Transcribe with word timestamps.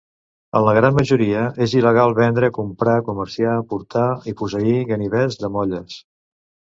En 0.59 0.63
la 0.67 0.71
gran 0.75 0.93
majoria, 0.99 1.41
és 1.65 1.75
il·legal 1.81 2.15
vendre, 2.19 2.49
comprar, 2.55 2.95
comerciar, 3.09 3.53
portar 3.75 4.07
i 4.31 4.33
posseir 4.41 4.79
ganivets 4.93 5.39
de 5.45 5.53
molles. 5.59 5.99